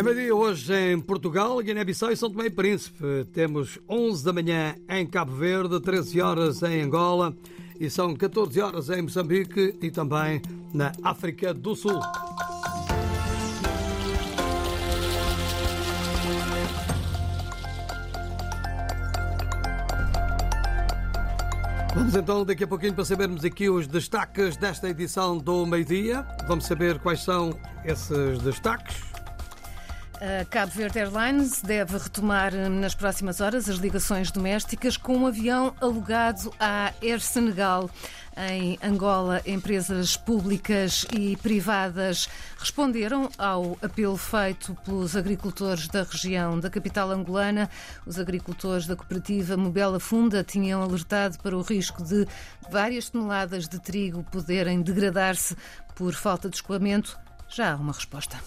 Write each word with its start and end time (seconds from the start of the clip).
É 0.00 0.02
meio-dia 0.02 0.34
hoje 0.34 0.72
em 0.72 0.98
Portugal, 0.98 1.58
Guiné-Bissau 1.58 2.10
e 2.10 2.16
São 2.16 2.30
Tomé 2.30 2.46
e 2.46 2.50
Príncipe. 2.50 3.26
Temos 3.34 3.78
11 3.86 4.24
da 4.24 4.32
manhã 4.32 4.74
em 4.88 5.06
Cabo 5.06 5.36
Verde, 5.36 5.78
13 5.78 6.22
horas 6.22 6.62
em 6.62 6.80
Angola 6.80 7.36
e 7.78 7.90
são 7.90 8.16
14 8.16 8.62
horas 8.62 8.88
em 8.88 9.02
Moçambique 9.02 9.76
e 9.78 9.90
também 9.90 10.40
na 10.72 10.90
África 11.02 11.52
do 11.52 11.76
Sul. 11.76 12.00
Vamos 21.94 22.14
então 22.14 22.42
daqui 22.46 22.64
a 22.64 22.66
pouquinho 22.66 22.94
para 22.94 23.04
sabermos 23.04 23.44
aqui 23.44 23.68
os 23.68 23.86
destaques 23.86 24.56
desta 24.56 24.88
edição 24.88 25.36
do 25.36 25.66
meio-dia. 25.66 26.26
Vamos 26.48 26.64
saber 26.64 26.98
quais 27.00 27.22
são 27.22 27.50
esses 27.84 28.38
destaques. 28.38 29.09
A 30.20 30.44
Cabo 30.44 30.70
Verde 30.72 30.98
Airlines 30.98 31.62
deve 31.62 31.96
retomar 31.96 32.52
nas 32.54 32.94
próximas 32.94 33.40
horas 33.40 33.70
as 33.70 33.76
ligações 33.76 34.30
domésticas 34.30 34.98
com 34.98 35.16
um 35.16 35.26
avião 35.26 35.74
alugado 35.80 36.52
à 36.60 36.92
Air 37.02 37.20
Senegal. 37.20 37.88
Em 38.36 38.78
Angola, 38.82 39.40
empresas 39.46 40.18
públicas 40.18 41.06
e 41.10 41.38
privadas 41.38 42.28
responderam 42.58 43.30
ao 43.38 43.78
apelo 43.80 44.18
feito 44.18 44.74
pelos 44.84 45.16
agricultores 45.16 45.88
da 45.88 46.02
região 46.02 46.60
da 46.60 46.68
capital 46.68 47.10
angolana. 47.10 47.70
Os 48.04 48.18
agricultores 48.18 48.86
da 48.86 48.96
cooperativa 48.96 49.56
Mobela 49.56 49.98
Funda 49.98 50.44
tinham 50.44 50.82
alertado 50.82 51.38
para 51.38 51.56
o 51.56 51.62
risco 51.62 52.04
de 52.04 52.26
várias 52.70 53.08
toneladas 53.08 53.66
de 53.66 53.80
trigo 53.80 54.22
poderem 54.24 54.82
degradar-se 54.82 55.56
por 55.94 56.12
falta 56.12 56.50
de 56.50 56.56
escoamento. 56.56 57.18
Já 57.48 57.72
há 57.72 57.76
uma 57.76 57.94
resposta. 57.94 58.38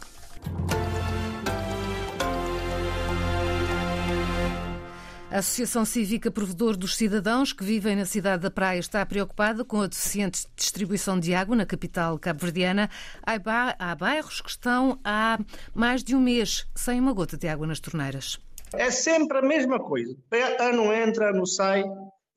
A 5.33 5.39
Associação 5.39 5.83
Cívica 5.83 6.29
Provedor 6.29 6.77
dos 6.77 6.95
Cidadãos 6.95 7.51
que 7.51 7.63
vivem 7.63 7.95
na 7.95 8.05
cidade 8.05 8.43
da 8.43 8.51
Praia 8.51 8.77
está 8.77 9.03
preocupada 9.03 9.65
com 9.65 9.81
a 9.81 9.87
deficiente 9.87 10.45
distribuição 10.55 11.19
de 11.19 11.33
água 11.33 11.55
na 11.55 11.65
capital 11.65 12.19
cabo-verdiana. 12.19 12.87
Há 13.23 13.95
bairros 13.95 14.41
que 14.41 14.51
estão 14.51 14.99
há 15.03 15.39
mais 15.73 16.03
de 16.03 16.15
um 16.15 16.19
mês 16.19 16.67
sem 16.75 16.99
uma 16.99 17.13
gota 17.13 17.35
de 17.35 17.47
água 17.47 17.65
nas 17.65 17.79
torneiras. 17.79 18.39
É 18.75 18.91
sempre 18.91 19.39
a 19.39 19.41
mesma 19.41 19.79
coisa. 19.79 20.15
Ano 20.59 20.93
entra, 20.93 21.31
ano 21.31 21.47
sai, 21.47 21.83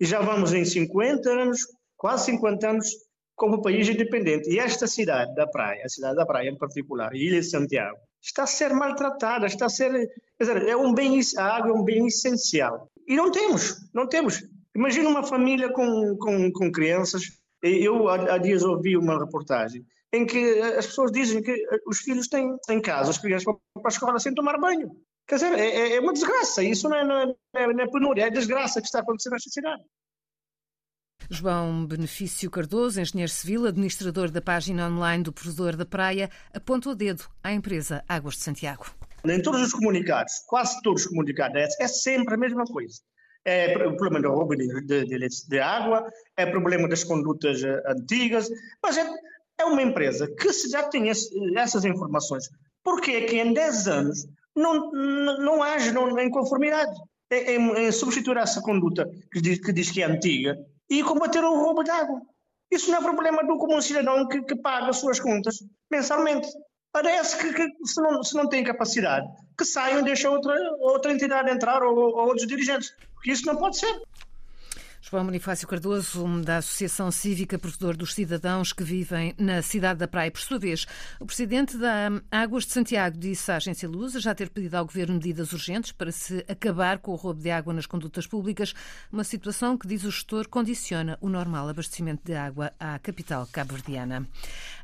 e 0.01 0.07
já 0.07 0.23
vamos 0.23 0.55
em 0.55 0.65
50 0.65 1.29
anos, 1.29 1.59
quase 1.99 2.25
50 2.33 2.67
anos, 2.67 2.89
como 3.35 3.61
país 3.61 3.87
independente. 3.91 4.49
E 4.49 4.59
esta 4.59 4.87
cidade 4.87 5.35
da 5.35 5.47
Praia, 5.47 5.83
a 5.85 5.89
cidade 5.91 6.17
da 6.17 6.25
Praia 6.25 6.49
em 6.49 6.57
particular, 6.57 7.15
Ilha 7.15 7.41
de 7.41 7.47
Santiago, 7.47 7.99
está 8.22 8.45
a 8.45 8.47
ser 8.47 8.72
maltratada, 8.72 9.47
está 9.47 9.67
a 9.67 9.70
ser. 9.70 9.91
Quer 10.39 10.45
dizer, 10.45 10.69
é 10.69 10.77
um 10.77 10.92
bem, 10.92 11.20
a 11.39 11.45
água 11.56 11.70
é 11.70 11.75
um 11.75 11.84
bem 11.84 12.06
essencial. 12.06 12.91
E 13.06 13.17
não 13.17 13.31
temos, 13.31 13.77
não 13.95 14.09
temos. 14.09 14.42
Imagina 14.75 15.09
uma 15.09 15.22
família 15.22 15.72
com, 15.72 16.17
com, 16.19 16.53
com 16.53 16.72
crianças. 16.72 17.22
Eu 17.62 18.09
há, 18.09 18.39
dias 18.39 18.62
ouvi 18.62 18.97
uma 18.97 19.19
reportagem 19.19 19.84
em 20.12 20.25
que 20.25 20.61
as 20.61 20.87
pessoas 20.87 21.11
dizem 21.11 21.42
que 21.42 21.55
os 21.87 21.98
filhos 21.98 22.28
têm 22.28 22.56
em 22.70 22.81
casa, 22.81 23.11
as 23.11 23.19
crianças 23.19 23.44
vão 23.44 23.61
para 23.75 23.87
a 23.87 23.89
escola 23.89 24.19
sem 24.19 24.34
tomar 24.34 24.59
banho. 24.59 24.91
Quer 25.27 25.37
dizer, 25.37 25.59
é, 25.59 25.97
é 25.97 26.00
uma 26.00 26.12
desgraça. 26.12 26.62
Isso 26.62 26.89
não 26.89 26.97
é, 26.97 27.05
não, 27.05 27.37
é, 27.55 27.72
não 27.72 27.84
é 27.84 27.91
penúria, 27.91 28.27
é 28.27 28.31
desgraça 28.31 28.81
que 28.81 28.87
está 28.87 29.00
acontecendo 29.00 29.33
nesta 29.33 29.50
cidade. 29.50 29.83
João 31.31 31.84
Benefício 31.86 32.50
Cardoso, 32.50 33.00
engenheiro 33.00 33.31
civil, 33.31 33.67
administrador 33.67 34.31
da 34.31 34.41
página 34.41 34.88
online 34.88 35.25
do 35.25 35.32
Provedor 35.32 35.77
da 35.77 35.84
Praia, 35.84 36.31
aponta 36.54 36.91
o 36.91 36.94
dedo 36.94 37.25
à 37.43 37.53
empresa 37.53 38.04
Águas 38.09 38.34
de 38.34 38.43
Santiago. 38.43 38.87
Em 39.25 39.43
todos 39.43 39.60
os 39.60 39.72
comunicados, 39.72 40.32
quase 40.47 40.81
todos 40.82 41.03
os 41.03 41.09
comunicados, 41.09 41.56
é, 41.56 41.84
é 41.84 41.88
sempre 41.88 42.34
a 42.34 42.38
mesma 42.38 42.65
coisa. 42.65 43.00
É 43.44 43.76
o 43.87 43.97
problema 43.97 44.22
do 44.22 44.34
roubo 44.34 44.56
de, 44.56 44.66
de, 44.82 45.28
de, 45.49 45.59
água, 45.59 46.05
é 46.37 46.44
o 46.44 46.50
problema 46.50 46.88
das 46.88 47.05
condutas 47.05 47.62
eh, 47.62 47.82
antigas, 47.87 48.49
mas 48.82 48.97
é, 48.97 49.06
é 49.59 49.65
uma 49.65 49.82
empresa 49.82 50.28
que 50.28 50.53
se 50.53 50.69
já 50.69 50.82
tem 50.84 51.09
esse, 51.09 51.31
essas 51.56 51.84
informações, 51.84 52.49
porque 52.82 53.12
é 53.12 53.21
que 53.22 53.41
em 53.41 53.53
10 53.53 53.88
anos 53.88 54.26
não, 54.55 54.91
não, 54.91 55.38
não 55.38 55.62
age 55.62 55.93
não, 55.93 56.19
em 56.19 56.31
conformidade? 56.31 56.93
Em, 57.31 57.56
em, 57.56 57.87
em 57.87 57.93
substituir 57.93 58.37
essa 58.37 58.60
conduta 58.60 59.09
que 59.32 59.41
diz, 59.41 59.60
que 59.60 59.72
diz 59.72 59.91
que 59.91 60.03
é 60.03 60.06
antiga 60.06 60.56
e 60.89 61.03
combater 61.03 61.43
o 61.45 61.55
roubo 61.55 61.83
de 61.83 61.91
água. 61.91 62.21
Isso 62.71 62.91
não 62.91 62.99
é 62.99 63.03
problema 63.03 63.45
do 63.45 63.59
comum 63.59 63.81
cidadão 63.81 64.27
que, 64.27 64.43
que 64.43 64.57
paga 64.57 64.89
as 64.89 64.99
suas 64.99 65.21
contas 65.21 65.57
mensalmente. 65.91 66.49
Parece 66.93 67.37
que, 67.37 67.53
que 67.53 67.87
se, 67.87 68.01
não, 68.01 68.23
se, 68.23 68.35
não, 68.35 68.49
tem 68.49 68.65
capacidade, 68.65 69.27
que 69.57 69.65
saiam 69.65 70.01
e 70.01 70.05
deixem 70.05 70.31
outra, 70.31 70.55
outra 70.81 71.13
entidade 71.13 71.51
entrar 71.51 71.83
ou, 71.83 71.97
ou 71.97 72.29
outros 72.29 72.47
dirigentes. 72.47 72.91
Porque 73.15 73.33
isso 73.33 73.47
não 73.47 73.57
pode 73.57 73.79
ser. 73.79 74.01
João 75.09 75.25
Bonifácio 75.25 75.69
Cardoso, 75.69 76.27
da 76.43 76.56
Associação 76.56 77.12
Cívica 77.12 77.56
Provedor 77.56 77.97
dos 77.97 78.12
Cidadãos 78.12 78.72
que 78.72 78.83
vivem 78.83 79.37
na 79.39 79.62
cidade 79.62 80.00
da 80.00 80.09
Praia. 80.09 80.33
Por 80.33 80.41
sua 80.41 80.59
vez, 80.59 80.84
o 81.21 81.27
presidente 81.27 81.78
da 81.78 82.11
Águas 82.28 82.67
de 82.67 82.72
Santiago 82.72 83.17
disse 83.17 83.53
à 83.53 83.56
agência 83.56 83.89
Lusa 83.89 84.19
já 84.19 84.34
ter 84.34 84.50
pedido 84.50 84.75
ao 84.75 84.84
governo 84.84 85.15
medidas 85.15 85.53
urgentes 85.53 85.93
para 85.93 86.11
se 86.11 86.44
acabar 86.49 86.99
com 86.99 87.12
o 87.12 87.15
roubo 87.15 87.41
de 87.41 87.49
água 87.53 87.72
nas 87.72 87.87
condutas 87.87 88.27
públicas, 88.27 88.75
uma 89.12 89.22
situação 89.22 89.78
que, 89.78 89.87
diz 89.87 90.03
o 90.03 90.11
gestor, 90.11 90.49
condiciona 90.49 91.17
o 91.21 91.28
normal 91.28 91.69
abastecimento 91.69 92.25
de 92.25 92.34
água 92.34 92.73
à 92.81 92.99
capital 92.99 93.47
cabo-verdiana. 93.53 94.27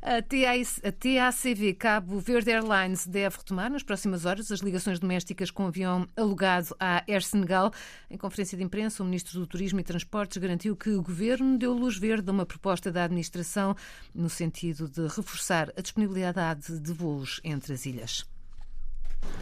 A, 0.01 0.21
TACV 0.21 1.73
Cabo 1.73 2.21
Verde 2.21 2.49
Airlines 2.49 3.05
deve 3.05 3.39
retomar 3.39 3.69
nas 3.69 3.83
próximas 3.83 4.23
horas 4.23 4.49
as 4.53 4.61
ligações 4.61 4.99
domésticas 4.99 5.51
com 5.51 5.65
o 5.65 5.67
avião 5.67 6.07
alugado 6.15 6.73
à 6.79 7.03
Air 7.09 7.23
Senegal. 7.23 7.73
Em 8.09 8.17
conferência 8.17 8.57
de 8.57 8.63
imprensa, 8.63 9.03
o 9.03 9.05
ministro 9.05 9.37
do 9.37 9.45
Turismo 9.45 9.81
e 9.81 9.83
Transporte 9.83 10.12
Transportes 10.13 10.37
garantiu 10.37 10.75
que 10.75 10.91
o 10.91 11.01
governo 11.01 11.57
deu 11.57 11.73
luz 11.73 11.97
verde 11.97 12.29
a 12.29 12.31
uma 12.31 12.45
proposta 12.45 12.91
da 12.91 13.03
administração 13.03 13.75
no 14.13 14.29
sentido 14.29 14.87
de 14.87 15.07
reforçar 15.07 15.73
a 15.75 15.81
disponibilidade 15.81 16.77
de 16.77 16.93
voos 16.93 17.41
entre 17.43 17.73
as 17.73 17.87
ilhas. 17.87 18.23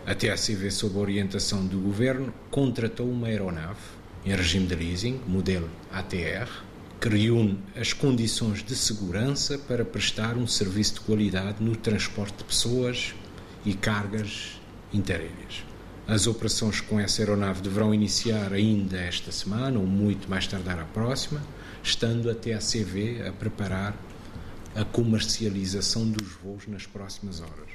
A 0.06 0.16
TACV, 0.16 0.72
sob 0.72 0.96
a 0.96 1.02
orientação 1.02 1.68
do 1.68 1.78
governo, 1.78 2.34
contratou 2.50 3.12
uma 3.12 3.28
aeronave 3.28 3.82
em 4.24 4.34
regime 4.34 4.66
de 4.66 4.76
leasing, 4.76 5.20
modelo 5.28 5.70
ATR, 5.92 6.50
que 7.02 7.10
reúne 7.10 7.62
as 7.76 7.92
condições 7.92 8.64
de 8.64 8.74
segurança 8.74 9.58
para 9.58 9.84
prestar 9.84 10.38
um 10.38 10.48
serviço 10.48 10.94
de 10.94 11.00
qualidade 11.02 11.62
no 11.62 11.76
transporte 11.76 12.38
de 12.38 12.44
pessoas 12.46 13.14
e 13.66 13.74
cargas 13.74 14.58
interaéreas. 14.94 15.66
As 16.12 16.28
operações 16.28 16.82
com 16.82 17.00
essa 17.00 17.22
aeronave 17.22 17.62
deverão 17.62 17.94
iniciar 17.94 18.52
ainda 18.52 18.98
esta 18.98 19.32
semana, 19.32 19.80
ou 19.80 19.86
muito 19.86 20.30
mais 20.30 20.46
tardar 20.46 20.78
a 20.78 20.84
próxima, 20.84 21.42
estando 21.82 22.30
a 22.30 22.36
CV 22.36 23.26
a 23.26 23.32
preparar 23.32 23.96
a 24.76 24.84
comercialização 24.84 26.12
dos 26.12 26.28
voos 26.34 26.68
nas 26.68 26.86
próximas 26.86 27.40
horas. 27.40 27.70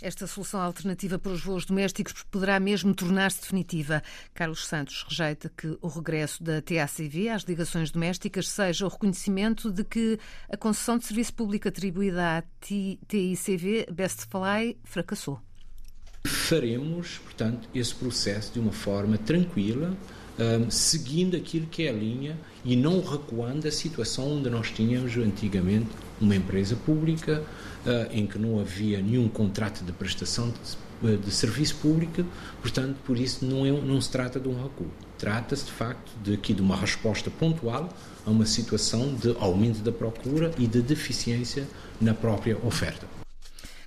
Esta 0.00 0.28
solução 0.28 0.60
alternativa 0.60 1.18
para 1.18 1.32
os 1.32 1.42
voos 1.42 1.64
domésticos 1.64 2.22
poderá 2.30 2.60
mesmo 2.60 2.94
tornar-se 2.94 3.40
definitiva. 3.40 4.00
Carlos 4.32 4.64
Santos 4.64 5.04
rejeita 5.08 5.50
que 5.56 5.76
o 5.82 5.88
regresso 5.88 6.40
da 6.40 6.62
TACV 6.62 7.30
às 7.30 7.42
ligações 7.42 7.90
domésticas 7.90 8.48
seja 8.48 8.86
o 8.86 8.88
reconhecimento 8.88 9.72
de 9.72 9.82
que 9.82 10.20
a 10.48 10.56
concessão 10.56 10.98
de 10.98 11.04
serviço 11.04 11.34
público 11.34 11.66
atribuída 11.66 12.38
à 12.38 12.42
TICV, 12.60 13.88
Best 13.92 14.28
Fly, 14.30 14.78
fracassou 14.84 15.40
faremos, 16.52 17.18
portanto, 17.24 17.68
esse 17.74 17.94
processo 17.94 18.52
de 18.52 18.60
uma 18.60 18.72
forma 18.72 19.16
tranquila, 19.16 19.96
um, 20.38 20.70
seguindo 20.70 21.36
aquilo 21.36 21.66
que 21.66 21.86
é 21.86 21.88
a 21.88 21.92
linha 21.92 22.38
e 22.64 22.76
não 22.76 23.02
recuando 23.02 23.66
a 23.66 23.70
situação 23.70 24.38
onde 24.38 24.50
nós 24.50 24.70
tínhamos 24.70 25.16
antigamente 25.16 25.88
uma 26.20 26.36
empresa 26.36 26.76
pública 26.76 27.42
uh, 27.86 28.12
em 28.12 28.26
que 28.26 28.38
não 28.38 28.60
havia 28.60 29.00
nenhum 29.00 29.28
contrato 29.28 29.82
de 29.82 29.92
prestação 29.92 30.52
de, 31.02 31.16
de 31.16 31.30
serviço 31.30 31.76
público, 31.76 32.22
portanto, 32.60 32.96
por 33.04 33.18
isso 33.18 33.44
não, 33.44 33.64
é, 33.64 33.70
não 33.70 34.00
se 34.00 34.10
trata 34.10 34.38
de 34.38 34.48
um 34.48 34.62
recuo. 34.62 34.90
Trata-se, 35.18 35.64
de 35.64 35.72
facto, 35.72 36.10
de 36.22 36.34
aqui 36.34 36.52
de 36.52 36.60
uma 36.60 36.76
resposta 36.76 37.30
pontual 37.30 37.88
a 38.26 38.30
uma 38.30 38.46
situação 38.46 39.14
de 39.14 39.34
aumento 39.38 39.80
da 39.82 39.92
procura 39.92 40.52
e 40.58 40.66
de 40.66 40.82
deficiência 40.82 41.66
na 42.00 42.12
própria 42.14 42.58
oferta. 42.62 43.21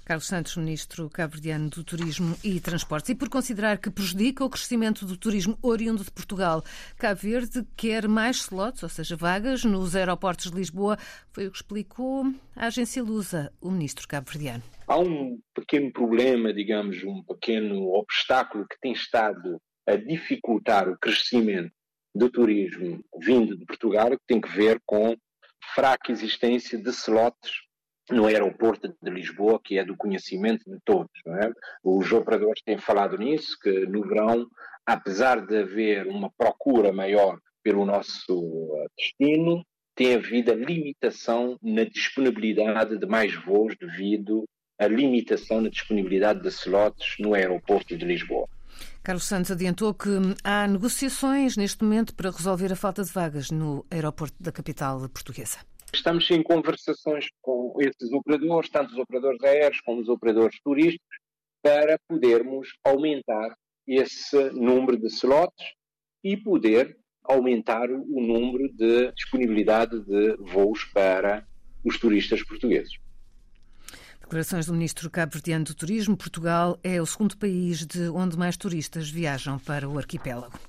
Carlos 0.05 0.27
Santos, 0.27 0.55
ministro 0.55 1.09
cabo-verdiano 1.09 1.67
do 1.67 1.83
Turismo 1.83 2.37
e 2.43 2.59
Transportes. 2.59 3.09
E 3.09 3.15
por 3.15 3.27
considerar 3.27 3.79
que 3.79 3.89
prejudica 3.89 4.45
o 4.45 4.49
crescimento 4.51 5.03
do 5.03 5.17
turismo 5.17 5.57
oriundo 5.63 6.03
de 6.03 6.11
Portugal, 6.11 6.63
Cabo 6.95 7.19
Verde 7.19 7.65
quer 7.75 8.07
mais 8.07 8.37
slots, 8.37 8.83
ou 8.83 8.89
seja, 8.89 9.15
vagas, 9.15 9.65
nos 9.65 9.95
aeroportos 9.95 10.51
de 10.51 10.57
Lisboa. 10.57 10.95
Foi 11.33 11.47
o 11.47 11.51
que 11.51 11.57
explicou 11.57 12.31
a 12.55 12.67
agência 12.67 13.01
Lusa, 13.01 13.51
o 13.59 13.71
ministro 13.71 14.07
cabo-verdiano. 14.07 14.61
Há 14.85 14.99
um 14.99 15.39
pequeno 15.55 15.91
problema, 15.91 16.53
digamos, 16.53 17.03
um 17.03 17.23
pequeno 17.23 17.91
obstáculo 17.95 18.67
que 18.69 18.79
tem 18.79 18.93
estado 18.93 19.59
a 19.87 19.95
dificultar 19.95 20.87
o 20.87 20.99
crescimento 20.99 21.73
do 22.13 22.29
turismo 22.29 23.03
vindo 23.19 23.57
de 23.57 23.65
Portugal, 23.65 24.11
que 24.11 24.27
tem 24.27 24.39
que 24.39 24.49
ver 24.49 24.79
com 24.85 25.15
fraca 25.73 26.11
existência 26.11 26.77
de 26.77 26.89
slots 26.91 27.64
no 28.09 28.25
aeroporto 28.25 28.95
de 29.01 29.09
Lisboa, 29.09 29.59
que 29.63 29.77
é 29.77 29.83
do 29.83 29.95
conhecimento 29.95 30.69
de 30.69 30.77
todos. 30.83 31.11
É? 31.27 31.49
Os 31.83 32.11
operadores 32.11 32.61
têm 32.63 32.77
falado 32.77 33.17
nisso, 33.17 33.57
que 33.61 33.85
no 33.87 34.07
verão, 34.07 34.47
apesar 34.85 35.45
de 35.45 35.57
haver 35.59 36.07
uma 36.07 36.29
procura 36.37 36.91
maior 36.93 37.39
pelo 37.63 37.85
nosso 37.85 38.69
eh, 38.75 38.85
destino, 38.97 39.65
tem 39.95 40.13
havido 40.13 40.51
a 40.51 40.55
limitação 40.55 41.57
na 41.63 41.83
disponibilidade 41.83 42.97
de 42.97 43.05
mais 43.07 43.33
voos 43.33 43.75
devido 43.79 44.43
à 44.77 44.87
limitação 44.87 45.61
na 45.61 45.69
disponibilidade 45.69 46.41
de 46.41 46.49
slots 46.49 47.15
no 47.19 47.33
aeroporto 47.33 47.97
de 47.97 48.05
Lisboa. 48.05 48.47
Carlos 49.01 49.25
Santos 49.25 49.51
adiantou 49.51 49.93
que 49.93 50.09
há 50.43 50.67
negociações 50.67 51.55
neste 51.55 51.83
momento 51.83 52.13
para 52.13 52.29
resolver 52.29 52.73
a 52.73 52.75
falta 52.75 53.03
de 53.03 53.11
vagas 53.11 53.49
no 53.51 53.85
aeroporto 53.89 54.35
da 54.39 54.51
capital 54.51 54.99
portuguesa. 55.09 55.59
Estamos 55.95 56.29
em 56.29 56.43
conversações 56.43 57.25
com 57.41 57.73
esses 57.79 58.11
operadores, 58.11 58.69
tanto 58.69 58.91
os 58.91 58.97
operadores 58.97 59.41
aéreos 59.41 59.79
como 59.79 60.01
os 60.01 60.09
operadores 60.09 60.59
turísticos, 60.61 61.17
para 61.63 61.97
podermos 62.05 62.67
aumentar 62.83 63.55
esse 63.87 64.49
número 64.51 64.97
de 64.97 65.07
slots 65.07 65.65
e 66.21 66.35
poder 66.35 66.97
aumentar 67.23 67.89
o 67.89 68.21
número 68.21 68.67
de 68.73 69.09
disponibilidade 69.13 69.97
de 70.01 70.35
voos 70.51 70.83
para 70.83 71.47
os 71.83 71.97
turistas 71.97 72.43
portugueses. 72.43 72.93
Declarações 74.25 74.65
do 74.65 74.73
ministro 74.73 75.07
cabo-verdiano 75.07 75.65
do 75.65 75.75
Turismo. 75.75 76.17
Portugal 76.17 76.79
é 76.83 76.99
o 76.99 77.05
segundo 77.05 77.37
país 77.37 77.85
de 77.85 78.09
onde 78.09 78.35
mais 78.35 78.57
turistas 78.57 79.07
viajam 79.07 79.59
para 79.59 79.87
o 79.87 79.99
arquipélago. 79.99 80.59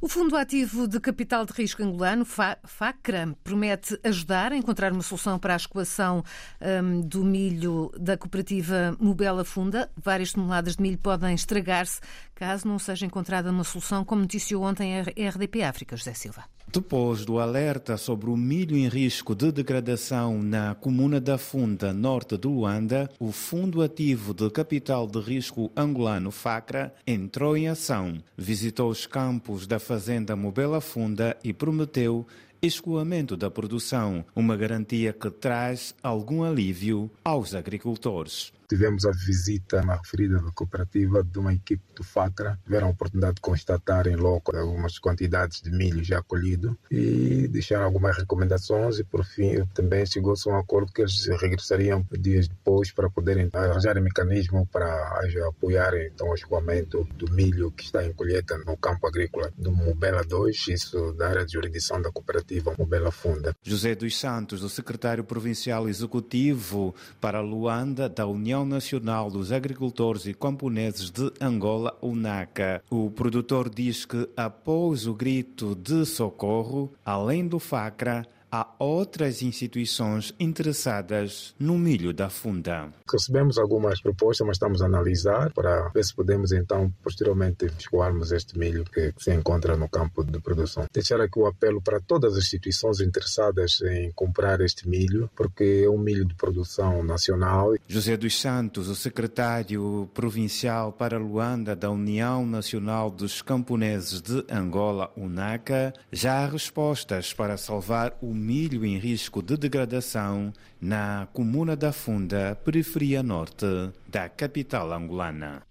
O 0.00 0.08
Fundo 0.08 0.36
Ativo 0.36 0.86
de 0.86 1.00
Capital 1.00 1.44
de 1.44 1.52
Risco 1.52 1.82
Angolano, 1.82 2.24
FACRA, 2.24 3.36
promete 3.42 3.98
ajudar 4.04 4.52
a 4.52 4.56
encontrar 4.56 4.92
uma 4.92 5.02
solução 5.02 5.40
para 5.40 5.54
a 5.54 5.56
escoação 5.56 6.24
um, 6.60 7.00
do 7.00 7.24
milho 7.24 7.90
da 7.98 8.16
cooperativa 8.16 8.96
Mobela 9.00 9.44
Funda. 9.44 9.90
Várias 9.96 10.32
toneladas 10.32 10.76
de 10.76 10.82
milho 10.82 10.98
podem 10.98 11.34
estragar-se 11.34 12.00
caso 12.32 12.68
não 12.68 12.78
seja 12.78 13.04
encontrada 13.04 13.50
uma 13.50 13.64
solução, 13.64 14.04
como 14.04 14.22
noticiou 14.22 14.62
ontem 14.62 15.00
a 15.00 15.02
RDP 15.02 15.64
África, 15.64 15.96
José 15.96 16.14
Silva. 16.14 16.44
Depois 16.72 17.24
do 17.24 17.40
alerta 17.40 17.96
sobre 17.96 18.30
o 18.30 18.36
milho 18.36 18.76
em 18.76 18.86
risco 18.86 19.34
de 19.34 19.50
degradação 19.50 20.40
na 20.40 20.72
comuna 20.72 21.20
da 21.20 21.36
Funda, 21.36 21.92
norte 21.92 22.36
do 22.36 22.48
Luanda, 22.48 23.10
o 23.18 23.32
Fundo 23.32 23.82
Ativo 23.82 24.32
de 24.32 24.48
Capital 24.50 25.08
de 25.08 25.18
Risco 25.18 25.72
Angolano 25.76 26.30
FACRA 26.30 26.94
entrou 27.04 27.56
em 27.56 27.66
ação, 27.66 28.22
visitou 28.36 28.88
os 28.88 29.04
campos 29.04 29.66
da 29.66 29.80
fazenda 29.80 30.36
Mobela 30.36 30.80
Funda 30.80 31.36
e 31.42 31.52
prometeu 31.52 32.24
escoamento 32.62 33.36
da 33.36 33.50
produção, 33.50 34.24
uma 34.36 34.56
garantia 34.56 35.12
que 35.12 35.28
traz 35.28 35.92
algum 36.00 36.44
alívio 36.44 37.10
aos 37.24 37.52
agricultores. 37.52 38.52
Tivemos 38.70 39.04
a 39.04 39.10
visita 39.10 39.82
na 39.82 39.96
referida 39.96 40.40
da 40.40 40.52
cooperativa 40.52 41.24
de 41.24 41.40
uma 41.40 41.52
equipe 41.52 41.82
do 41.92 42.04
FACRA. 42.04 42.56
Tiveram 42.62 42.86
a 42.86 42.90
oportunidade 42.90 43.34
de 43.34 43.40
constatar 43.40 44.06
em 44.06 44.14
loco 44.14 44.56
algumas 44.56 44.96
quantidades 45.00 45.60
de 45.60 45.72
milho 45.72 46.04
já 46.04 46.22
colhido 46.22 46.78
e 46.88 47.48
deixaram 47.48 47.84
algumas 47.84 48.16
recomendações 48.16 49.00
e, 49.00 49.04
por 49.04 49.24
fim, 49.24 49.66
também 49.74 50.06
chegou-se 50.06 50.48
a 50.48 50.52
um 50.52 50.56
acordo 50.56 50.92
que 50.92 51.02
eles 51.02 51.26
regressariam 51.40 52.06
dias 52.12 52.46
depois 52.46 52.92
para 52.92 53.10
poderem 53.10 53.50
arranjar 53.52 53.98
um 53.98 54.02
mecanismo 54.02 54.64
para 54.70 55.20
apoiar 55.48 55.92
então, 55.96 56.28
o 56.28 56.34
escoamento 56.34 57.02
do 57.16 57.28
milho 57.32 57.72
que 57.72 57.82
está 57.82 58.04
em 58.04 58.12
colheita 58.12 58.56
no 58.58 58.76
campo 58.76 59.04
agrícola 59.04 59.52
do 59.58 59.72
Mobela 59.72 60.22
2, 60.22 60.68
isso 60.68 61.12
da 61.14 61.28
área 61.28 61.44
de 61.44 61.54
jurisdição 61.54 62.00
da 62.00 62.12
cooperativa 62.12 62.72
Mobela 62.78 63.10
Funda. 63.10 63.52
José 63.64 63.96
dos 63.96 64.16
Santos, 64.16 64.62
o 64.62 64.68
secretário 64.68 65.24
provincial 65.24 65.88
executivo 65.88 66.94
para 67.20 67.40
Luanda 67.40 68.08
da 68.08 68.26
União 68.26 68.59
União 68.60 68.64
Nacional 68.66 69.30
dos 69.30 69.52
Agricultores 69.52 70.26
e 70.26 70.34
Camponeses 70.34 71.10
de 71.10 71.32
Angola, 71.40 71.96
UNACA. 72.02 72.82
O 72.90 73.10
produtor 73.10 73.70
diz 73.70 74.04
que, 74.04 74.28
após 74.36 75.06
o 75.06 75.14
grito 75.14 75.74
de 75.74 76.04
socorro, 76.04 76.92
além 77.04 77.46
do 77.46 77.58
FACRA, 77.58 78.26
há 78.50 78.66
outras 78.78 79.42
instituições 79.42 80.34
interessadas 80.38 81.54
no 81.58 81.78
milho 81.78 82.12
da 82.12 82.28
funda. 82.28 82.88
Recebemos 83.10 83.58
algumas 83.58 84.00
propostas, 84.00 84.46
mas 84.46 84.56
estamos 84.56 84.82
a 84.82 84.86
analisar 84.86 85.52
para 85.52 85.88
ver 85.90 86.04
se 86.04 86.14
podemos 86.14 86.52
então 86.52 86.92
posteriormente 87.02 87.66
escoarmos 87.78 88.32
este 88.32 88.58
milho 88.58 88.84
que 88.84 89.12
se 89.18 89.32
encontra 89.32 89.76
no 89.76 89.88
campo 89.88 90.24
de 90.24 90.40
produção. 90.40 90.86
Deixar 90.92 91.20
aqui 91.20 91.38
o 91.38 91.46
apelo 91.46 91.80
para 91.80 92.00
todas 92.00 92.32
as 92.32 92.44
instituições 92.44 93.00
interessadas 93.00 93.80
em 93.82 94.10
comprar 94.12 94.60
este 94.60 94.88
milho, 94.88 95.30
porque 95.36 95.82
é 95.84 95.90
um 95.90 95.98
milho 95.98 96.24
de 96.24 96.34
produção 96.34 97.02
nacional. 97.02 97.74
José 97.86 98.16
dos 98.16 98.40
Santos, 98.40 98.88
o 98.88 98.94
secretário 98.94 100.08
provincial 100.14 100.92
para 100.92 101.18
Luanda 101.18 101.76
da 101.76 101.90
União 101.90 102.46
Nacional 102.46 103.10
dos 103.10 103.42
Camponeses 103.42 104.20
de 104.20 104.44
Angola, 104.50 105.12
UNACA, 105.16 105.92
já 106.10 106.44
há 106.44 106.46
respostas 106.46 107.32
para 107.32 107.56
salvar 107.56 108.16
o 108.20 108.39
milho 108.40 108.84
em 108.84 108.98
risco 108.98 109.42
de 109.42 109.56
degradação 109.56 110.52
na 110.80 111.28
comuna 111.32 111.76
da 111.76 111.92
Funda, 111.92 112.58
periferia 112.64 113.22
norte 113.22 113.66
da 114.08 114.28
capital 114.28 114.92
angolana. 114.92 115.69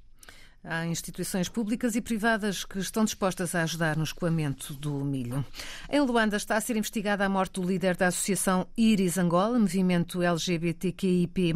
Há 0.62 0.86
instituições 0.86 1.48
públicas 1.48 1.96
e 1.96 2.02
privadas 2.02 2.66
que 2.66 2.80
estão 2.80 3.06
dispostas 3.06 3.56
a 3.56 3.64
ajudar 3.64 3.96
no 3.96 4.04
escoamento 4.04 4.74
do 4.74 4.92
milho. 5.06 5.46
Em 5.90 6.02
Luanda 6.02 6.36
está 6.36 6.58
a 6.58 6.62
ser 6.62 6.76
investigada 6.76 7.26
a 7.26 7.30
morte 7.30 7.62
do 7.62 7.66
líder 7.66 7.96
da 7.96 8.08
Associação 8.08 8.68
Iris 8.76 9.18
Angola, 9.18 9.58
movimento 9.58 10.22
LGBTQIP+. 10.22 11.54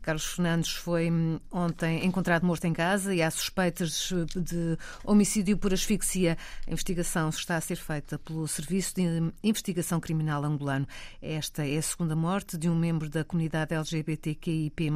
Carlos 0.00 0.26
Fernandes 0.26 0.70
foi 0.70 1.10
hum, 1.10 1.40
ontem 1.50 2.06
encontrado 2.06 2.46
morto 2.46 2.66
em 2.66 2.72
casa 2.72 3.12
e 3.12 3.20
há 3.20 3.28
suspeitas 3.32 4.12
de 4.36 4.78
homicídio 5.04 5.58
por 5.58 5.74
asfixia. 5.74 6.38
A 6.68 6.70
investigação 6.70 7.30
está 7.30 7.56
a 7.56 7.60
ser 7.60 7.76
feita 7.76 8.16
pelo 8.16 8.46
Serviço 8.46 8.94
de 8.94 9.32
Investigação 9.42 9.98
Criminal 9.98 10.44
angolano. 10.44 10.86
Esta 11.20 11.66
é 11.66 11.76
a 11.76 11.82
segunda 11.82 12.14
morte 12.14 12.56
de 12.56 12.68
um 12.68 12.76
membro 12.76 13.10
da 13.10 13.24
comunidade 13.24 13.74
LGBTQIP+, 13.74 14.88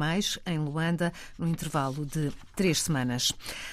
em 0.45 0.57
Luanda, 0.57 1.11
no 1.37 1.49
intervalo 1.49 2.05
de 2.05 2.31
três 2.55 2.81
semanas. 2.81 3.24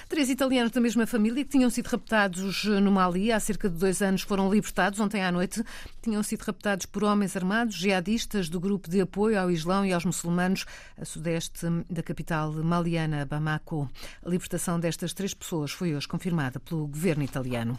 Três 0.07 0.29
italianos 0.29 0.71
da 0.71 0.81
mesma 0.81 1.07
família 1.07 1.43
que 1.43 1.49
tinham 1.51 1.69
sido 1.69 1.87
raptados 1.87 2.65
no 2.65 2.91
Mali 2.91 3.31
há 3.31 3.39
cerca 3.39 3.69
de 3.69 3.77
dois 3.77 4.01
anos 4.01 4.21
foram 4.21 4.51
libertados 4.51 4.99
ontem 4.99 5.23
à 5.23 5.31
noite. 5.31 5.63
Tinham 6.01 6.21
sido 6.21 6.41
raptados 6.41 6.85
por 6.85 7.03
homens 7.03 7.35
armados 7.35 7.75
jihadistas 7.75 8.49
do 8.49 8.59
grupo 8.59 8.89
de 8.89 9.01
apoio 9.01 9.39
ao 9.39 9.49
Islão 9.49 9.85
e 9.85 9.93
aos 9.93 10.05
muçulmanos 10.05 10.65
a 10.99 11.05
sudeste 11.05 11.65
da 11.89 12.03
capital 12.03 12.51
maliana, 12.51 13.25
Bamako. 13.25 13.89
A 14.25 14.29
libertação 14.29 14.79
destas 14.79 15.13
três 15.13 15.33
pessoas 15.33 15.71
foi 15.71 15.95
hoje 15.95 16.07
confirmada 16.07 16.59
pelo 16.59 16.87
governo 16.87 17.23
italiano. 17.23 17.77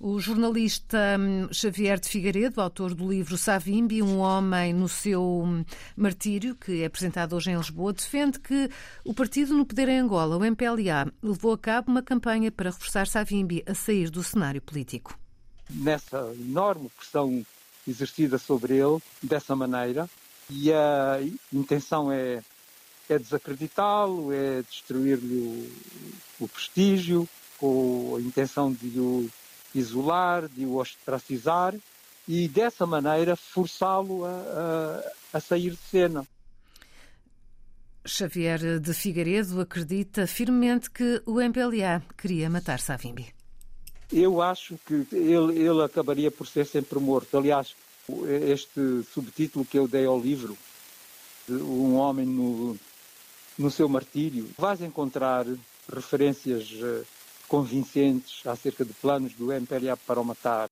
O 0.00 0.18
jornalista 0.20 1.16
hum, 1.18 1.48
Xavier 1.52 1.98
de 1.98 2.08
Figueiredo, 2.08 2.60
autor 2.60 2.94
do 2.94 3.08
livro 3.08 3.36
Savimbi, 3.36 4.02
um 4.02 4.18
homem 4.18 4.72
no 4.72 4.88
seu 4.88 5.42
hum, 5.44 5.64
martírio, 5.96 6.54
que 6.54 6.82
é 6.82 6.86
apresentado 6.86 7.34
hoje 7.34 7.50
em 7.50 7.56
Lisboa, 7.56 7.92
defende 7.92 8.38
que 8.38 8.70
o 9.04 9.14
partido 9.14 9.54
no 9.54 9.66
poder 9.66 9.88
em 9.88 9.98
Angola, 10.00 10.36
o 10.36 10.44
MPLA, 10.44 11.11
levou 11.22 11.52
a 11.52 11.58
cabo 11.58 11.90
uma 11.90 12.02
campanha 12.02 12.50
para 12.50 12.70
reforçar 12.70 13.06
Savimbi 13.06 13.62
a 13.66 13.74
sair 13.74 14.10
do 14.10 14.22
cenário 14.22 14.60
político. 14.60 15.18
Nessa 15.70 16.32
enorme 16.38 16.90
pressão 16.90 17.44
exercida 17.86 18.38
sobre 18.38 18.74
ele, 18.74 18.98
dessa 19.22 19.56
maneira, 19.56 20.08
e 20.48 20.72
a 20.72 21.18
intenção 21.52 22.12
é, 22.12 22.42
é 23.08 23.18
desacreditá-lo, 23.18 24.32
é 24.32 24.62
destruir-lhe 24.62 25.38
o, 26.40 26.44
o 26.44 26.48
prestígio, 26.48 27.28
com 27.58 28.16
a 28.16 28.20
intenção 28.20 28.72
de 28.72 28.98
o 28.98 29.30
isolar, 29.74 30.48
de 30.48 30.66
o 30.66 30.76
ostracizar 30.76 31.74
e 32.26 32.48
dessa 32.48 32.86
maneira 32.86 33.36
forçá-lo 33.36 34.24
a, 34.24 34.28
a, 34.28 35.38
a 35.38 35.40
sair 35.40 35.70
de 35.70 35.76
cena. 35.76 36.26
Xavier 38.04 38.80
de 38.80 38.92
Figueiredo 38.92 39.60
acredita 39.60 40.26
firmemente 40.26 40.90
que 40.90 41.22
o 41.24 41.40
MPLA 41.40 42.02
queria 42.16 42.50
matar 42.50 42.80
Savimbi. 42.80 43.32
Eu 44.12 44.42
acho 44.42 44.78
que 44.86 45.06
ele, 45.12 45.58
ele 45.58 45.82
acabaria 45.82 46.30
por 46.30 46.46
ser 46.46 46.66
sempre 46.66 46.98
morto. 46.98 47.38
Aliás, 47.38 47.74
este 48.50 49.02
subtítulo 49.12 49.64
que 49.64 49.78
eu 49.78 49.86
dei 49.86 50.04
ao 50.04 50.20
livro, 50.20 50.56
Um 51.48 51.94
Homem 51.94 52.26
no, 52.26 52.76
no 53.58 53.70
Seu 53.70 53.88
Martírio, 53.88 54.50
vais 54.58 54.82
encontrar 54.82 55.46
referências 55.90 56.70
eh, 56.74 57.02
convincentes 57.48 58.46
acerca 58.46 58.84
de 58.84 58.92
planos 58.92 59.32
do 59.34 59.52
MPLA 59.52 59.96
para 59.96 60.20
o 60.20 60.24
matar. 60.24 60.68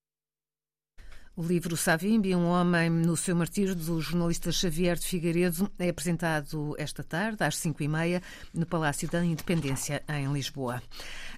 O 1.36 1.42
livro 1.42 1.76
Savimbi, 1.76 2.34
um 2.34 2.46
homem 2.46 2.90
no 2.90 3.16
seu 3.16 3.36
martírio, 3.36 3.74
do 3.74 4.00
jornalista 4.00 4.50
Xavier 4.50 4.98
de 4.98 5.06
Figueiredo, 5.06 5.70
é 5.78 5.88
apresentado 5.88 6.74
esta 6.76 7.04
tarde, 7.04 7.44
às 7.44 7.54
5h30, 7.56 8.20
no 8.52 8.66
Palácio 8.66 9.08
da 9.08 9.24
Independência, 9.24 10.02
em 10.08 10.30
Lisboa. 10.32 10.82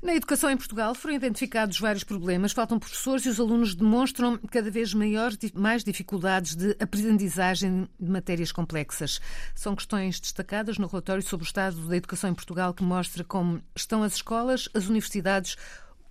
Na 0.02 0.14
educação 0.14 0.50
em 0.50 0.56
Portugal 0.56 0.94
foram 0.94 1.14
identificados 1.14 1.78
vários 1.78 2.04
problemas. 2.04 2.52
Faltam 2.52 2.78
professores 2.78 3.26
e 3.26 3.28
os 3.28 3.38
alunos 3.38 3.75
demonstram 3.75 4.38
cada 4.50 4.70
vez 4.70 4.94
maiores, 4.94 5.38
mais 5.54 5.84
dificuldades 5.84 6.56
de 6.56 6.75
aprendizagem 6.80 7.87
de 8.00 8.11
matérias 8.11 8.50
complexas. 8.50 9.20
São 9.54 9.76
questões 9.76 10.18
destacadas 10.18 10.78
no 10.78 10.87
relatório 10.87 11.22
sobre 11.22 11.44
o 11.44 11.46
estado 11.46 11.76
da 11.87 11.96
educação 11.96 12.30
em 12.30 12.34
Portugal, 12.34 12.72
que 12.72 12.82
mostra 12.82 13.22
como 13.22 13.62
estão 13.76 14.02
as 14.02 14.14
escolas, 14.14 14.70
as 14.75 14.87
universidades, 14.87 15.56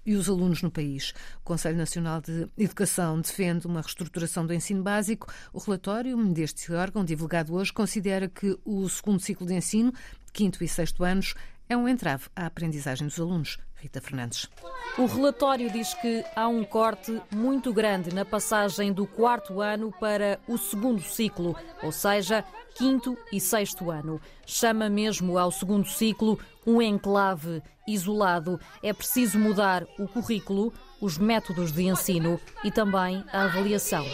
e 0.06 0.16
os 0.16 0.30
alunos 0.30 0.62
no 0.62 0.72
país. 0.72 1.14
O 1.40 1.44
Conselho 1.44 1.78
Nacional 1.78 2.22
de 2.22 2.48
Educação 2.58 3.20
defende 3.20 3.68
uma 3.68 3.82
reestruturação 3.82 4.46
do 4.46 4.54
ensino 4.54 4.84
básico. 4.84 5.32
O 5.54 5.60
relatório 5.60 6.18
deste 6.34 6.72
órgão, 6.74 7.04
divulgado 7.04 7.54
hoje, 7.54 7.72
considera 7.72 8.28
que 8.28 8.58
o 8.66 8.88
segundo 8.90 9.20
ciclo 9.20 9.46
de 9.46 9.54
ensino, 9.54 9.94
quinto 10.34 10.64
e 10.64 10.68
sexto 10.68 11.04
anos, 11.04 11.34
é 11.72 11.78
um 11.78 11.88
entrave 11.88 12.26
à 12.36 12.48
aprendizagem 12.48 13.08
dos 13.08 13.18
alunos. 13.18 13.58
Rita 13.78 14.02
Fernandes. 14.02 14.50
O 14.98 15.06
relatório 15.06 15.72
diz 15.72 15.94
que 15.94 16.24
há 16.36 16.46
um 16.46 16.66
corte 16.66 17.20
muito 17.34 17.74
grande 17.74 18.14
na 18.14 18.26
passagem 18.26 18.92
do 18.92 19.08
quarto 19.08 19.62
ano 19.62 19.90
para 19.98 20.38
o 20.50 20.58
segundo 20.58 21.02
ciclo, 21.02 21.56
ou 21.82 21.92
seja, 21.92 22.44
quinto 22.76 23.18
e 23.32 23.40
sexto 23.40 23.90
ano. 23.90 24.20
Chama 24.46 24.90
mesmo 24.90 25.38
ao 25.38 25.50
segundo 25.50 25.88
ciclo 25.88 26.38
um 26.68 26.82
enclave 26.82 27.64
isolado. 27.88 28.60
É 28.84 28.92
preciso 28.92 29.40
mudar 29.40 29.88
o 29.98 30.10
currículo, 30.10 30.74
os 31.00 31.18
métodos 31.18 31.72
de 31.72 31.84
ensino 31.84 32.38
e 32.66 32.70
também 32.70 33.24
a 33.32 33.46
avaliação. 33.46 34.06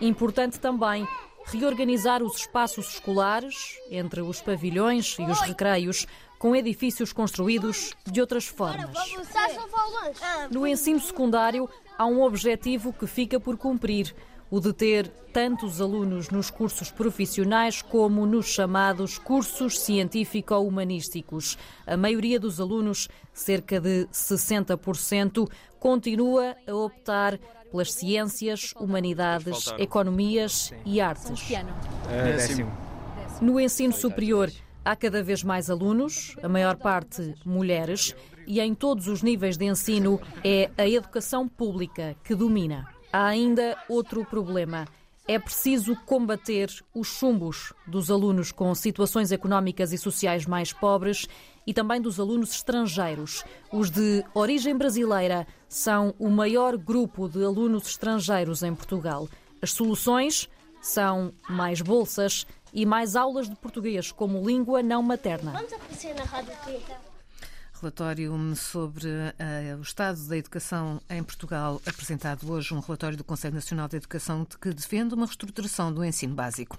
Importante 0.00 0.60
também 0.60 1.06
reorganizar 1.46 2.22
os 2.22 2.36
espaços 2.36 2.94
escolares 2.94 3.78
entre 3.90 4.20
os 4.20 4.40
pavilhões 4.40 5.16
e 5.18 5.22
os 5.22 5.40
recreios 5.40 6.06
com 6.38 6.54
edifícios 6.54 7.12
construídos 7.12 7.94
de 8.04 8.20
outras 8.20 8.46
formas. 8.46 8.90
No 10.50 10.66
ensino 10.66 11.00
secundário, 11.00 11.68
há 11.96 12.06
um 12.06 12.22
objetivo 12.22 12.92
que 12.92 13.06
fica 13.06 13.40
por 13.40 13.56
cumprir: 13.56 14.14
o 14.50 14.60
de 14.60 14.72
ter 14.72 15.08
tantos 15.32 15.80
alunos 15.80 16.28
nos 16.28 16.50
cursos 16.50 16.90
profissionais 16.90 17.82
como 17.82 18.26
nos 18.26 18.46
chamados 18.46 19.18
cursos 19.18 19.80
científico-humanísticos. 19.80 21.58
A 21.86 21.96
maioria 21.96 22.38
dos 22.38 22.60
alunos, 22.60 23.08
cerca 23.32 23.80
de 23.80 24.06
60%, 24.12 25.50
continua 25.80 26.56
a 26.68 26.74
optar 26.74 27.38
pelas 27.74 27.92
ciências, 27.92 28.72
humanidades, 28.78 29.66
economias 29.78 30.72
e 30.86 31.00
artes. 31.00 31.42
No 33.40 33.58
ensino 33.58 33.92
superior, 33.92 34.48
há 34.84 34.94
cada 34.94 35.24
vez 35.24 35.42
mais 35.42 35.68
alunos, 35.68 36.36
a 36.40 36.48
maior 36.48 36.76
parte 36.76 37.34
mulheres, 37.44 38.14
e 38.46 38.60
em 38.60 38.76
todos 38.76 39.08
os 39.08 39.24
níveis 39.24 39.56
de 39.56 39.64
ensino 39.64 40.20
é 40.44 40.70
a 40.78 40.88
educação 40.88 41.48
pública 41.48 42.14
que 42.22 42.36
domina. 42.36 42.86
Há 43.12 43.26
ainda 43.26 43.76
outro 43.88 44.24
problema. 44.24 44.86
É 45.26 45.38
preciso 45.38 45.96
combater 46.04 46.70
os 46.94 47.08
chumbos 47.08 47.72
dos 47.86 48.10
alunos 48.10 48.52
com 48.52 48.74
situações 48.74 49.32
económicas 49.32 49.90
e 49.92 49.98
sociais 49.98 50.44
mais 50.44 50.70
pobres 50.70 51.26
e 51.66 51.72
também 51.72 51.98
dos 51.98 52.20
alunos 52.20 52.52
estrangeiros. 52.52 53.42
Os 53.72 53.90
de 53.90 54.22
origem 54.34 54.76
brasileira 54.76 55.46
são 55.66 56.14
o 56.18 56.28
maior 56.28 56.76
grupo 56.76 57.26
de 57.26 57.42
alunos 57.42 57.88
estrangeiros 57.88 58.62
em 58.62 58.74
Portugal. 58.74 59.26
As 59.62 59.72
soluções 59.72 60.46
são 60.82 61.32
mais 61.48 61.80
bolsas 61.80 62.46
e 62.70 62.84
mais 62.84 63.16
aulas 63.16 63.48
de 63.48 63.56
português 63.56 64.12
como 64.12 64.46
língua 64.46 64.82
não 64.82 65.02
materna. 65.02 65.52
Vamos 65.52 65.72
aparecer 65.72 66.14
na 66.14 66.24
Rádio 66.24 66.52
relatório 67.80 68.34
sobre 68.56 69.08
uh, 69.08 69.78
o 69.78 69.82
estado 69.82 70.20
da 70.26 70.36
educação 70.36 71.00
em 71.10 71.22
Portugal, 71.22 71.80
apresentado 71.86 72.50
hoje 72.50 72.72
um 72.72 72.80
relatório 72.80 73.16
do 73.16 73.24
Conselho 73.24 73.54
Nacional 73.54 73.88
de 73.88 73.96
Educação 73.96 74.46
que 74.60 74.72
defende 74.72 75.14
uma 75.14 75.26
reestruturação 75.26 75.92
do 75.92 76.04
ensino 76.04 76.34
básico. 76.34 76.78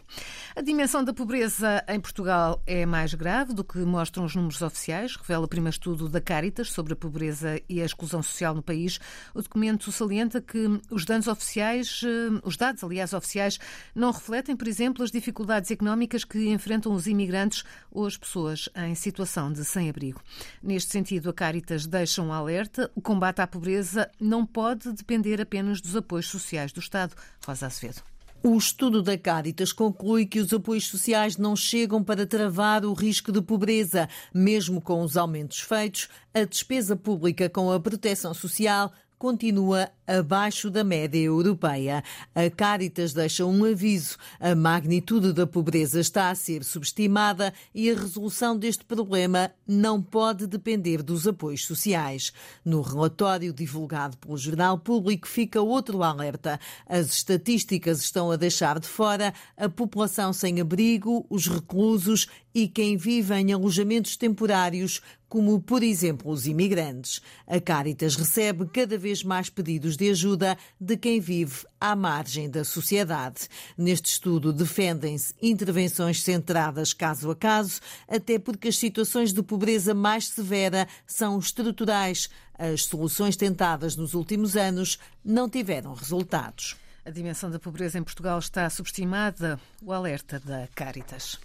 A 0.55 0.61
dimensão 0.61 1.03
da 1.03 1.13
pobreza 1.13 1.83
em 1.87 1.99
Portugal 1.99 2.61
é 2.65 2.85
mais 2.85 3.13
grave 3.13 3.53
do 3.53 3.63
que 3.63 3.77
mostram 3.79 4.25
os 4.25 4.35
números 4.35 4.61
oficiais, 4.61 5.15
revela 5.15 5.45
o 5.45 5.47
primeiro 5.47 5.73
estudo 5.73 6.09
da 6.09 6.21
Caritas 6.21 6.71
sobre 6.71 6.93
a 6.93 6.95
pobreza 6.95 7.61
e 7.69 7.81
a 7.81 7.85
exclusão 7.85 8.23
social 8.23 8.55
no 8.55 8.63
país. 8.63 8.99
O 9.33 9.41
documento 9.41 9.91
salienta 9.91 10.41
que 10.41 10.79
os 10.89 11.05
dados 11.05 11.27
oficiais, 11.27 12.01
uh, 12.03 12.41
os 12.43 12.57
dados, 12.57 12.83
aliás, 12.83 13.13
oficiais, 13.13 13.59
não 13.93 14.11
refletem, 14.11 14.55
por 14.55 14.67
exemplo, 14.67 15.03
as 15.03 15.11
dificuldades 15.11 15.69
económicas 15.71 16.23
que 16.23 16.49
enfrentam 16.49 16.93
os 16.93 17.05
imigrantes 17.05 17.63
ou 17.91 18.05
as 18.05 18.17
pessoas 18.17 18.69
em 18.75 18.95
situação 18.95 19.51
de 19.51 19.63
sem-abrigo. 19.63 20.21
Neste 20.63 20.94
sentido, 20.95 21.29
a 21.29 21.33
Caritas 21.33 21.85
deixa 21.85 22.21
um 22.21 22.31
alerta. 22.31 22.89
O 22.95 23.01
combate 23.01 23.41
à 23.41 23.47
pobreza 23.47 24.09
não 24.19 24.45
pode 24.45 24.93
depender 24.93 25.41
apenas 25.41 25.81
dos 25.81 25.95
apoios 25.95 26.27
sociais 26.27 26.71
do 26.71 26.79
Estado. 26.79 27.13
Rosa 27.45 27.67
Acevedo. 27.67 28.01
O 28.41 28.55
estudo 28.57 29.01
da 29.01 29.17
Caritas 29.17 29.73
conclui 29.73 30.25
que 30.25 30.39
os 30.39 30.53
apoios 30.53 30.87
sociais 30.87 31.35
não 31.35 31.55
chegam 31.55 32.03
para 32.03 32.27
travar 32.27 32.85
o 32.85 32.93
risco 32.93 33.31
de 33.31 33.41
pobreza. 33.41 34.07
Mesmo 34.33 34.79
com 34.79 35.01
os 35.01 35.17
aumentos 35.17 35.59
feitos, 35.59 36.07
a 36.33 36.43
despesa 36.43 36.95
pública 36.95 37.49
com 37.49 37.71
a 37.71 37.79
proteção 37.79 38.33
social 38.33 38.93
continua 39.17 39.89
abaixo 40.07 40.69
da 40.69 40.83
média 40.83 41.19
europeia. 41.19 42.03
A 42.33 42.49
Caritas 42.49 43.13
deixa 43.13 43.45
um 43.45 43.65
aviso. 43.65 44.17
A 44.39 44.53
magnitude 44.55 45.33
da 45.33 45.47
pobreza 45.47 45.99
está 45.99 46.29
a 46.29 46.35
ser 46.35 46.63
subestimada 46.63 47.53
e 47.73 47.89
a 47.89 47.95
resolução 47.95 48.57
deste 48.57 48.83
problema 48.85 49.51
não 49.67 50.01
pode 50.01 50.47
depender 50.47 51.01
dos 51.01 51.27
apoios 51.27 51.65
sociais. 51.65 52.31
No 52.63 52.81
relatório 52.81 53.51
divulgado 53.51 54.17
pelo 54.17 54.37
Jornal 54.37 54.77
Público 54.77 55.27
fica 55.27 55.61
outro 55.61 56.03
alerta. 56.03 56.59
As 56.87 57.07
estatísticas 57.07 58.01
estão 58.01 58.31
a 58.31 58.35
deixar 58.35 58.79
de 58.79 58.87
fora 58.87 59.33
a 59.57 59.67
população 59.67 60.33
sem 60.33 60.61
abrigo, 60.61 61.25
os 61.29 61.47
reclusos 61.47 62.27
e 62.53 62.69
quem 62.69 62.95
vive 62.95 63.33
em 63.35 63.51
alojamentos 63.51 64.15
temporários, 64.15 65.01
como 65.35 65.59
por 65.59 65.83
exemplo 65.83 66.31
os 66.31 66.47
imigrantes. 66.47 67.19
A 67.45 67.59
Caritas 67.59 68.15
recebe 68.15 68.65
cada 68.67 68.97
vez 68.97 69.21
mais 69.21 69.49
pedidos 69.49 69.97
de 69.97 70.09
ajuda 70.09 70.57
de 70.79 70.95
quem 70.95 71.19
vive 71.19 71.65
à 71.77 71.93
margem 71.93 72.49
da 72.49 72.63
sociedade. 72.63 73.49
Neste 73.77 74.05
estudo 74.05 74.53
defendem-se 74.53 75.33
intervenções 75.41 76.23
centradas 76.23 76.93
caso 76.93 77.29
a 77.29 77.35
caso, 77.35 77.81
até 78.07 78.39
porque 78.39 78.69
as 78.69 78.77
situações 78.77 79.33
de 79.33 79.43
pobreza 79.43 79.93
mais 79.93 80.29
severa 80.29 80.87
são 81.05 81.37
estruturais. 81.37 82.29
As 82.57 82.85
soluções 82.85 83.35
tentadas 83.35 83.97
nos 83.97 84.13
últimos 84.13 84.55
anos 84.55 84.97
não 85.21 85.49
tiveram 85.49 85.93
resultados. 85.93 86.77
A 87.03 87.09
dimensão 87.09 87.51
da 87.51 87.59
pobreza 87.59 87.99
em 87.99 88.03
Portugal 88.03 88.39
está 88.39 88.69
subestimada. 88.69 89.59
O 89.81 89.91
alerta 89.91 90.39
da 90.39 90.69
Caritas. 90.73 91.37